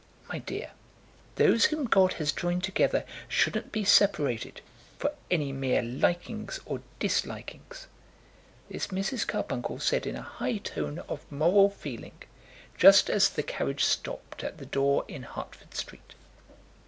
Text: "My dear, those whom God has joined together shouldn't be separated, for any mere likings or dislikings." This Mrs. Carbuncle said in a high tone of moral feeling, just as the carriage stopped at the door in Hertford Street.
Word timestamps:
"My 0.29 0.39
dear, 0.39 0.71
those 1.35 1.65
whom 1.65 1.85
God 1.85 2.13
has 2.13 2.31
joined 2.31 2.63
together 2.63 3.05
shouldn't 3.27 3.71
be 3.71 3.83
separated, 3.83 4.61
for 4.97 5.11
any 5.29 5.51
mere 5.51 5.83
likings 5.83 6.59
or 6.65 6.81
dislikings." 6.97 7.85
This 8.67 8.87
Mrs. 8.87 9.27
Carbuncle 9.27 9.77
said 9.77 10.07
in 10.07 10.15
a 10.15 10.23
high 10.23 10.57
tone 10.57 10.97
of 11.07 11.31
moral 11.31 11.69
feeling, 11.69 12.19
just 12.75 13.11
as 13.11 13.29
the 13.29 13.43
carriage 13.43 13.83
stopped 13.83 14.43
at 14.43 14.57
the 14.57 14.65
door 14.65 15.05
in 15.07 15.21
Hertford 15.21 15.75
Street. 15.75 16.15